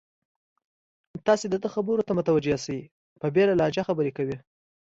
[1.27, 2.79] تاسې د ده خبرو ته متوجه شئ،
[3.21, 4.37] په بېله لهجه خبرې کوي.